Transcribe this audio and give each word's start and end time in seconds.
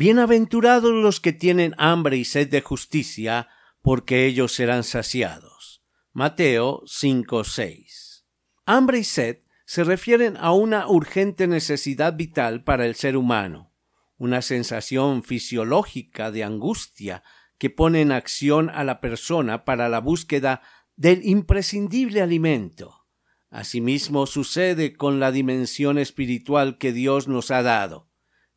Bienaventurados 0.00 0.92
los 0.92 1.20
que 1.20 1.34
tienen 1.34 1.74
hambre 1.76 2.16
y 2.16 2.24
sed 2.24 2.48
de 2.48 2.62
justicia, 2.62 3.48
porque 3.82 4.24
ellos 4.24 4.54
serán 4.54 4.82
saciados. 4.82 5.82
Mateo 6.14 6.80
5:6. 6.86 8.24
Hambre 8.64 9.00
y 9.00 9.04
sed 9.04 9.40
se 9.66 9.84
refieren 9.84 10.38
a 10.38 10.52
una 10.52 10.88
urgente 10.88 11.46
necesidad 11.46 12.16
vital 12.16 12.64
para 12.64 12.86
el 12.86 12.94
ser 12.94 13.14
humano, 13.14 13.74
una 14.16 14.40
sensación 14.40 15.22
fisiológica 15.22 16.30
de 16.30 16.44
angustia 16.44 17.22
que 17.58 17.68
pone 17.68 18.00
en 18.00 18.12
acción 18.12 18.70
a 18.70 18.84
la 18.84 19.02
persona 19.02 19.66
para 19.66 19.90
la 19.90 20.00
búsqueda 20.00 20.62
del 20.96 21.26
imprescindible 21.26 22.22
alimento. 22.22 23.04
Asimismo 23.50 24.26
sucede 24.26 24.94
con 24.96 25.20
la 25.20 25.30
dimensión 25.30 25.98
espiritual 25.98 26.78
que 26.78 26.94
Dios 26.94 27.28
nos 27.28 27.50
ha 27.50 27.60
dado 27.62 28.09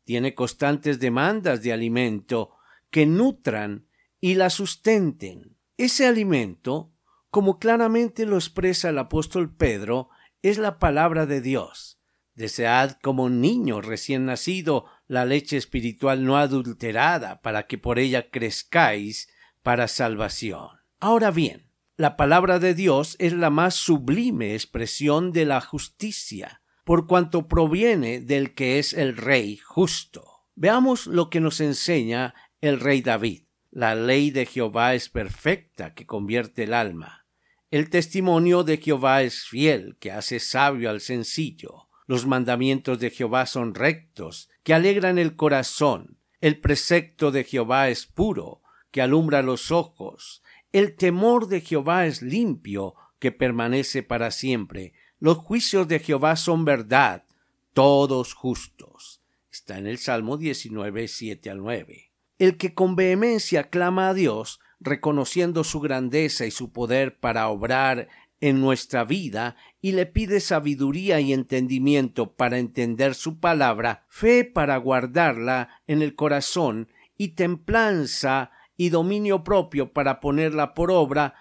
tiene 0.04 0.34
constantes 0.34 1.00
demandas 1.00 1.62
de 1.62 1.72
alimento 1.72 2.56
que 2.90 3.06
nutran 3.06 3.88
y 4.20 4.34
la 4.34 4.50
sustenten. 4.50 5.56
Ese 5.76 6.06
alimento, 6.06 6.92
como 7.30 7.58
claramente 7.58 8.26
lo 8.26 8.36
expresa 8.36 8.90
el 8.90 8.98
apóstol 8.98 9.54
Pedro, 9.54 10.08
es 10.42 10.58
la 10.58 10.78
palabra 10.78 11.26
de 11.26 11.40
Dios. 11.40 12.00
Desead 12.34 12.98
como 13.02 13.30
niño 13.30 13.80
recién 13.80 14.26
nacido 14.26 14.86
la 15.06 15.24
leche 15.24 15.56
espiritual 15.56 16.24
no 16.24 16.36
adulterada 16.36 17.40
para 17.42 17.66
que 17.66 17.78
por 17.78 17.98
ella 17.98 18.30
crezcáis 18.30 19.28
para 19.62 19.88
salvación. 19.88 20.68
Ahora 21.00 21.30
bien, 21.30 21.70
la 21.96 22.16
palabra 22.16 22.58
de 22.58 22.74
Dios 22.74 23.14
es 23.20 23.32
la 23.32 23.50
más 23.50 23.74
sublime 23.74 24.54
expresión 24.54 25.32
de 25.32 25.44
la 25.44 25.60
justicia, 25.60 26.60
por 26.84 27.06
cuanto 27.06 27.48
proviene 27.48 28.20
del 28.20 28.54
que 28.54 28.78
es 28.78 28.92
el 28.92 29.16
Rey 29.16 29.56
justo. 29.56 30.44
Veamos 30.54 31.06
lo 31.06 31.30
que 31.30 31.40
nos 31.40 31.60
enseña 31.60 32.34
el 32.60 32.78
Rey 32.78 33.02
David. 33.02 33.42
La 33.70 33.96
ley 33.96 34.30
de 34.30 34.46
Jehová 34.46 34.94
es 34.94 35.08
perfecta, 35.08 35.94
que 35.94 36.06
convierte 36.06 36.62
el 36.62 36.74
alma. 36.74 37.26
El 37.72 37.90
testimonio 37.90 38.62
de 38.62 38.76
Jehová 38.76 39.22
es 39.22 39.46
fiel, 39.46 39.96
que 39.98 40.12
hace 40.12 40.38
sabio 40.38 40.90
al 40.90 41.00
sencillo. 41.00 41.88
Los 42.06 42.24
mandamientos 42.26 43.00
de 43.00 43.10
Jehová 43.10 43.46
son 43.46 43.74
rectos, 43.74 44.48
que 44.62 44.74
alegran 44.74 45.18
el 45.18 45.34
corazón. 45.34 46.18
El 46.40 46.60
precepto 46.60 47.32
de 47.32 47.42
Jehová 47.42 47.88
es 47.88 48.06
puro, 48.06 48.62
que 48.92 49.02
alumbra 49.02 49.42
los 49.42 49.72
ojos. 49.72 50.42
El 50.70 50.94
temor 50.94 51.48
de 51.48 51.62
Jehová 51.62 52.06
es 52.06 52.22
limpio, 52.22 52.94
que 53.18 53.32
permanece 53.32 54.02
para 54.04 54.30
siempre. 54.30 54.92
Los 55.24 55.38
juicios 55.38 55.88
de 55.88 56.00
Jehová 56.00 56.36
son 56.36 56.66
verdad, 56.66 57.24
todos 57.72 58.34
justos. 58.34 59.22
Está 59.50 59.78
en 59.78 59.86
el 59.86 59.96
Salmo 59.96 60.36
19, 60.36 61.08
7 61.08 61.48
al 61.48 61.60
9. 61.60 62.10
El 62.38 62.58
que 62.58 62.74
con 62.74 62.94
vehemencia 62.94 63.70
clama 63.70 64.10
a 64.10 64.12
Dios, 64.12 64.60
reconociendo 64.80 65.64
su 65.64 65.80
grandeza 65.80 66.44
y 66.44 66.50
su 66.50 66.72
poder 66.72 67.20
para 67.20 67.48
obrar 67.48 68.08
en 68.42 68.60
nuestra 68.60 69.04
vida 69.04 69.56
y 69.80 69.92
le 69.92 70.04
pide 70.04 70.40
sabiduría 70.40 71.20
y 71.20 71.32
entendimiento 71.32 72.34
para 72.34 72.58
entender 72.58 73.14
su 73.14 73.40
palabra, 73.40 74.04
fe 74.10 74.44
para 74.44 74.76
guardarla 74.76 75.80
en 75.86 76.02
el 76.02 76.16
corazón 76.16 76.88
y 77.16 77.28
templanza 77.28 78.50
y 78.76 78.90
dominio 78.90 79.42
propio 79.42 79.90
para 79.90 80.20
ponerla 80.20 80.74
por 80.74 80.90
obra, 80.90 81.34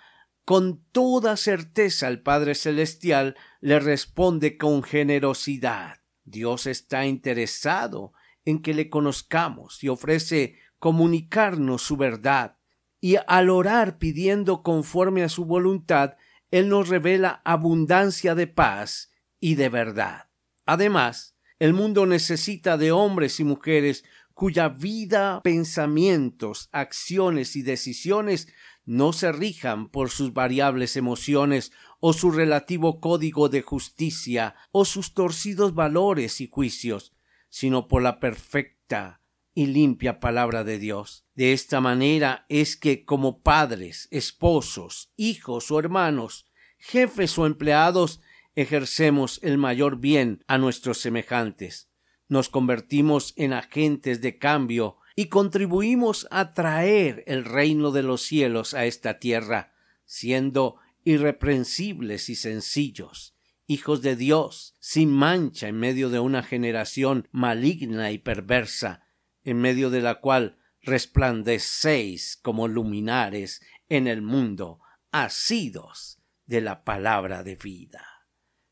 con 0.45 0.83
toda 0.91 1.37
certeza 1.37 2.07
el 2.07 2.21
Padre 2.21 2.55
Celestial 2.55 3.35
le 3.61 3.79
responde 3.79 4.57
con 4.57 4.83
generosidad. 4.83 6.01
Dios 6.25 6.67
está 6.67 7.05
interesado 7.05 8.13
en 8.45 8.61
que 8.61 8.73
le 8.73 8.89
conozcamos 8.89 9.83
y 9.83 9.89
ofrece 9.89 10.57
comunicarnos 10.79 11.81
su 11.81 11.95
verdad. 11.95 12.57
Y 12.99 13.15
al 13.27 13.49
orar 13.49 13.97
pidiendo 13.97 14.63
conforme 14.63 15.23
a 15.23 15.29
su 15.29 15.45
voluntad, 15.45 16.15
Él 16.51 16.69
nos 16.69 16.89
revela 16.89 17.41
abundancia 17.45 18.35
de 18.35 18.47
paz 18.47 19.11
y 19.39 19.55
de 19.55 19.69
verdad. 19.69 20.29
Además, 20.65 21.37
el 21.59 21.73
mundo 21.73 22.05
necesita 22.05 22.77
de 22.77 22.91
hombres 22.91 23.39
y 23.39 23.43
mujeres 23.43 24.03
cuya 24.33 24.69
vida, 24.69 25.41
pensamientos, 25.43 26.69
acciones 26.71 27.55
y 27.55 27.61
decisiones 27.61 28.47
no 28.85 29.13
se 29.13 29.31
rijan 29.31 29.87
por 29.87 30.09
sus 30.09 30.33
variables 30.33 30.97
emociones 30.97 31.71
o 31.99 32.13
su 32.13 32.31
relativo 32.31 32.99
código 32.99 33.49
de 33.49 33.61
justicia 33.61 34.55
o 34.71 34.85
sus 34.85 35.13
torcidos 35.13 35.73
valores 35.73 36.41
y 36.41 36.47
juicios, 36.47 37.13
sino 37.49 37.87
por 37.87 38.01
la 38.01 38.19
perfecta 38.19 39.21
y 39.55 39.67
limpia 39.67 40.19
palabra 40.19 40.63
de 40.63 40.79
Dios. 40.79 41.25
De 41.35 41.53
esta 41.53 41.79
manera 41.79 42.45
es 42.49 42.75
que 42.75 43.05
como 43.05 43.41
padres, 43.41 44.07
esposos, 44.11 45.11
hijos 45.15 45.71
o 45.71 45.79
hermanos, 45.79 46.47
jefes 46.77 47.37
o 47.37 47.45
empleados, 47.45 48.21
ejercemos 48.55 49.39
el 49.43 49.57
mayor 49.57 49.99
bien 49.99 50.43
a 50.47 50.57
nuestros 50.57 50.97
semejantes. 50.99 51.89
Nos 52.27 52.49
convertimos 52.49 53.33
en 53.35 53.53
agentes 53.53 54.21
de 54.21 54.37
cambio 54.37 54.97
y 55.15 55.27
contribuimos 55.27 56.27
a 56.31 56.53
traer 56.53 57.23
el 57.27 57.45
reino 57.45 57.91
de 57.91 58.03
los 58.03 58.23
cielos 58.23 58.73
a 58.73 58.85
esta 58.85 59.19
tierra, 59.19 59.73
siendo 60.05 60.77
irreprensibles 61.03 62.29
y 62.29 62.35
sencillos, 62.35 63.35
hijos 63.67 64.01
de 64.01 64.15
Dios, 64.15 64.75
sin 64.79 65.09
mancha 65.09 65.67
en 65.67 65.79
medio 65.79 66.09
de 66.09 66.19
una 66.19 66.43
generación 66.43 67.27
maligna 67.31 68.11
y 68.11 68.17
perversa, 68.17 69.05
en 69.43 69.59
medio 69.59 69.89
de 69.89 70.01
la 70.01 70.15
cual 70.15 70.57
resplandecéis 70.81 72.37
como 72.41 72.67
luminares 72.67 73.61
en 73.89 74.07
el 74.07 74.21
mundo, 74.21 74.79
asidos 75.11 76.19
de 76.45 76.61
la 76.61 76.83
palabra 76.83 77.43
de 77.43 77.55
vida. 77.55 78.05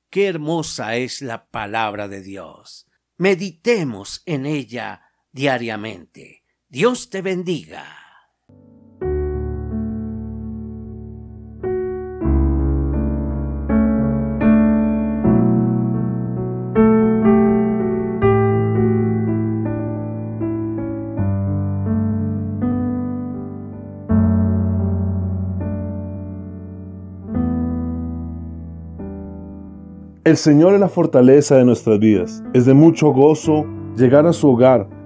Qué 0.09 0.28
hermosa 0.28 0.97
es 0.97 1.22
la 1.22 1.50
palabra 1.50 2.08
de 2.08 2.22
Dios. 2.22 2.88
Meditemos 3.18 4.23
en 4.25 4.46
ella 4.46 5.10
diariamente. 5.31 6.44
Dios 6.68 7.09
te 7.09 7.22
bendiga. 7.22 7.84
El 30.24 30.38
Señor 30.38 30.75
es 30.75 30.80
la 30.80 30.88
fortaleza 30.88 31.58
de 31.58 31.66
nuestras 31.66 32.00
vidas. 32.00 32.41
Es 32.53 32.66
de 32.66 32.74
mucho 32.74 33.09
gozo 33.09 33.66
llegar 33.97 34.25
a 34.25 34.31
su 34.31 34.50
hogar 34.50 35.00